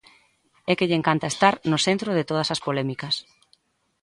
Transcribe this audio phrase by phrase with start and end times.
[0.69, 3.15] E que lle encanta estar no centro de todas as polémicas.